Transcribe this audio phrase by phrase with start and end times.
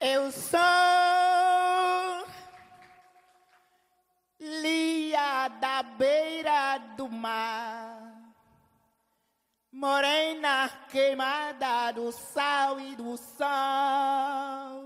[0.00, 0.60] Eu sou
[4.40, 8.14] Lia da beira do mar,
[9.72, 14.84] morena queimada do sal e do sol,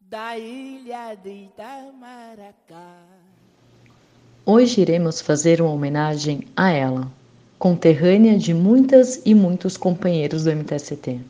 [0.00, 2.94] da ilha de Itamaracá.
[4.46, 7.10] Hoje iremos fazer uma homenagem a ela,
[7.58, 11.20] conterrânea de muitas e muitos companheiros do MTST.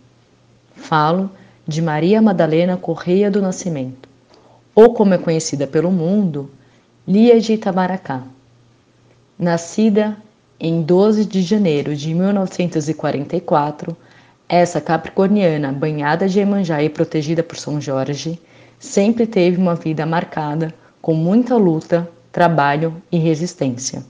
[0.77, 1.31] Falo
[1.71, 4.09] de Maria Madalena Correia do Nascimento,
[4.75, 6.51] ou como é conhecida pelo mundo,
[7.07, 8.25] Lia de Itamaracá.
[9.39, 10.17] Nascida
[10.59, 13.97] em 12 de janeiro de 1944,
[14.49, 18.41] essa capricorniana, banhada de Emanjá e protegida por São Jorge,
[18.77, 24.05] sempre teve uma vida marcada com muita luta, trabalho e resistência.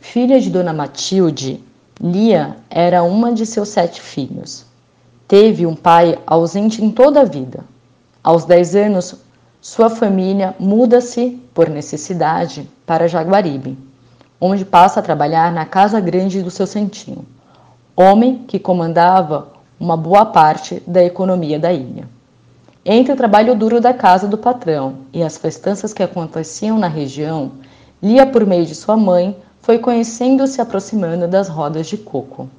[0.00, 1.62] Filha de Dona Matilde,
[2.00, 4.66] Lia era uma de seus sete filhos.
[5.26, 7.64] Teve um pai ausente em toda a vida.
[8.22, 9.16] Aos 10 anos,
[9.60, 13.78] sua família muda-se, por necessidade, para Jaguaribe,
[14.38, 17.24] onde passa a trabalhar na casa grande do seu santinho,
[17.96, 19.48] homem que comandava
[19.80, 22.06] uma boa parte da economia da ilha.
[22.84, 27.52] Entre o trabalho duro da casa do patrão e as festanças que aconteciam na região,
[28.02, 32.50] Lia, por meio de sua mãe, foi conhecendo e se aproximando das rodas de coco.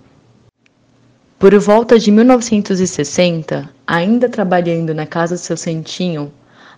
[1.38, 6.32] Por volta de 1960, ainda trabalhando na casa seu santinho,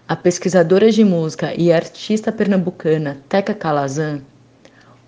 [0.08, 4.22] a pesquisadora de música e artista pernambucana Teca Calazan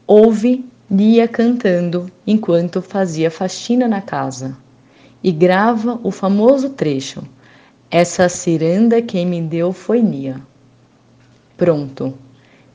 [0.05, 4.55] ouve Lia cantando enquanto fazia faxina na casa
[5.23, 7.23] e grava o famoso trecho:
[7.89, 10.39] Essa ciranda quem me deu foi Lia.
[11.57, 12.13] Pronto.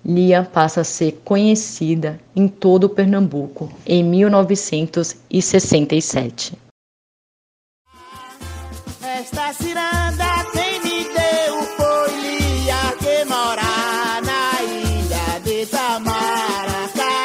[0.05, 6.64] Lia passa a ser conhecida em todo o Pernambuco em 1967.
[9.25, 17.17] Esta ciranda quem me deu foi Lia que mora na ilha de Tamaracá.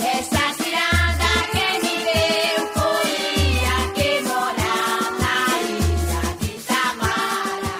[0.00, 4.72] Essa ciranda quem me deu foi Lia que mora
[5.20, 5.36] na
[5.68, 7.76] ilha de Itamaracá.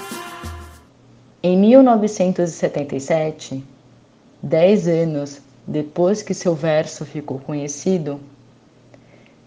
[1.43, 3.64] Em 1977,
[4.43, 8.20] dez anos depois que seu verso ficou conhecido,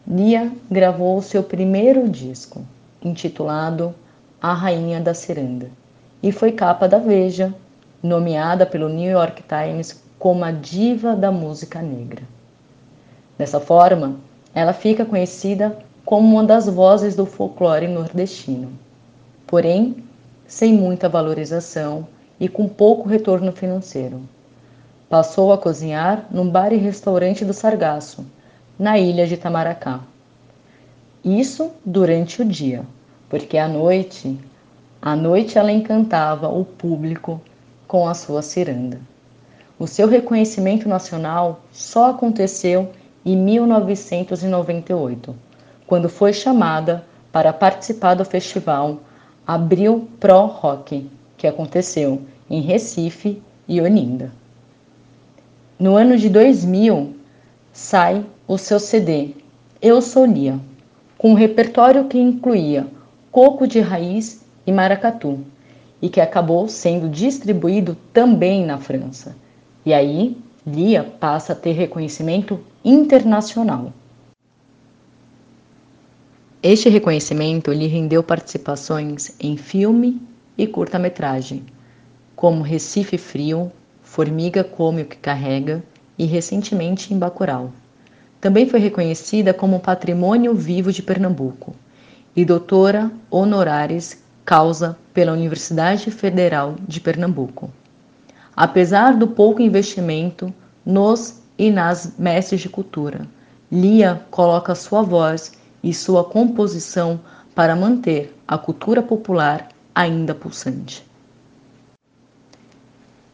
[0.08, 2.66] Lia gravou seu primeiro disco,
[3.04, 3.94] intitulado
[4.42, 5.70] A Rainha da Ciranda,
[6.22, 7.54] e foi capa da Veja,
[8.02, 12.24] nomeada pelo New York Times como a diva da música negra.
[13.38, 14.18] Dessa forma,
[14.54, 18.72] ela fica conhecida como uma das vozes do folclore nordestino.
[19.48, 20.04] Porém,
[20.46, 22.08] sem muita valorização
[22.40, 24.22] e com pouco retorno financeiro.
[25.10, 28.26] Passou a cozinhar num bar e restaurante do Sargaço,
[28.78, 30.02] na ilha de Itamaracá.
[31.24, 32.84] Isso durante o dia,
[33.30, 34.40] porque à noite,
[35.00, 37.40] à noite ela encantava o público
[37.88, 39.00] com a sua ciranda.
[39.78, 42.90] O seu reconhecimento nacional só aconteceu
[43.24, 45.36] em 1998,
[45.86, 49.00] quando foi chamada para participar do festival
[49.46, 51.08] Abril Pro Rock,
[51.38, 54.32] que aconteceu em Recife e Olinda.
[55.80, 57.16] No ano de 2000,
[57.72, 59.36] sai o seu CD
[59.82, 60.60] Eu Sou Lia,
[61.22, 62.88] com um repertório que incluía
[63.32, 65.40] coco de raiz e maracatu,
[66.02, 69.36] e que acabou sendo distribuído também na França.
[69.86, 73.94] E aí, Lia passa a ter reconhecimento internacional.
[76.64, 80.20] Este reconhecimento lhe rendeu participações em filme
[80.58, 81.64] e curta-metragem,
[82.36, 83.72] como Recife Frio,
[84.02, 85.84] Formiga Come o que Carrega
[86.18, 87.72] e recentemente em Bacurau.
[88.42, 91.76] Também foi reconhecida como Patrimônio Vivo de Pernambuco
[92.36, 97.70] e doutora honoraris causa pela Universidade Federal de Pernambuco.
[98.56, 100.52] Apesar do pouco investimento
[100.84, 103.28] nos e nas mestres de cultura,
[103.72, 105.54] Lia coloca sua voz
[105.84, 107.20] e sua composição
[107.54, 111.06] para manter a cultura popular ainda pulsante.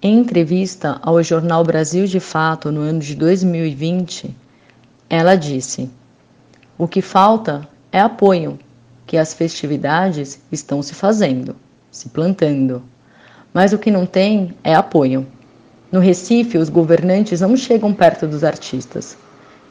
[0.01, 4.36] Em entrevista ao jornal Brasil de Fato no ano de 2020,
[5.09, 5.89] ela disse:
[6.77, 8.59] O que falta é apoio,
[9.06, 11.56] que as festividades estão se fazendo,
[11.89, 12.83] se plantando.
[13.54, 15.25] Mas o que não tem é apoio.
[15.89, 19.18] No Recife, os governantes não chegam perto dos artistas.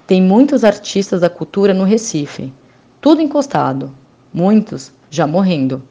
[0.07, 2.53] Tem muitos artistas da cultura no Recife,
[3.01, 3.93] tudo encostado,
[4.33, 5.83] muitos já morrendo.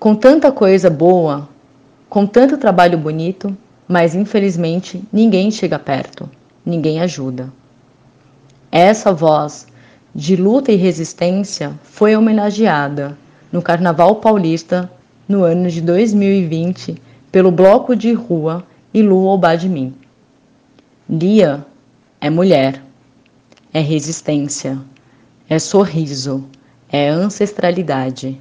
[0.00, 1.48] Com tanta coisa boa,
[2.08, 3.56] com tanto trabalho bonito,
[3.86, 6.28] mas infelizmente ninguém chega perto,
[6.66, 7.52] ninguém ajuda.
[8.76, 9.68] Essa voz
[10.12, 13.16] de luta e resistência foi homenageada
[13.52, 14.90] no Carnaval Paulista
[15.28, 17.00] no ano de 2020
[17.30, 19.94] pelo Bloco de Rua Ilu Obá de Mim.
[21.08, 21.64] Lia
[22.20, 22.82] é mulher,
[23.72, 24.76] é resistência,
[25.48, 26.44] é sorriso,
[26.90, 28.40] é ancestralidade,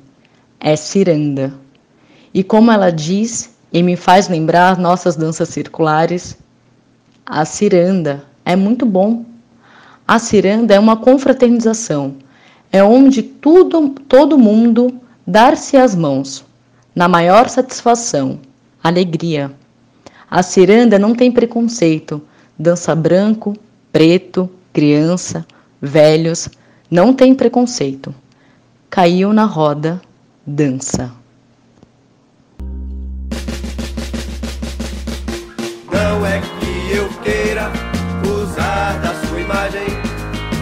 [0.60, 1.54] é ciranda.
[2.34, 6.36] E como ela diz e me faz lembrar nossas danças circulares,
[7.24, 9.32] a ciranda é muito bom.
[10.08, 12.16] A ciranda é uma confraternização,
[12.72, 16.44] é onde tudo, todo mundo dar-se as mãos,
[16.94, 18.40] na maior satisfação,
[18.84, 19.52] alegria.
[20.30, 22.22] A ciranda não tem preconceito,
[22.60, 23.56] dança branco,
[23.94, 25.46] preto, criança,
[25.82, 26.50] velhos,
[26.92, 28.14] não tem preconceito.
[28.90, 30.02] Caiu na roda,
[30.46, 31.12] dança.
[35.92, 37.83] Não é que eu queira
[39.44, 39.88] imagem.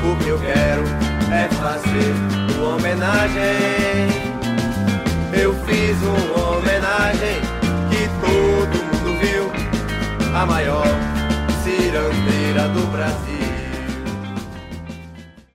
[0.03, 0.83] O que eu quero
[1.31, 2.13] é fazer
[2.57, 4.10] uma homenagem.